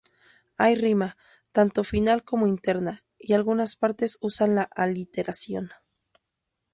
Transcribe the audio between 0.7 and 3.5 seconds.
rima, tanto final como interna, y